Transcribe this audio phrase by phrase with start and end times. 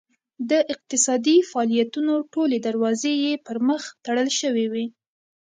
[0.49, 4.85] د اقتصادي فعالیتونو ټولې دروازې یې پرمخ تړل شوې وې.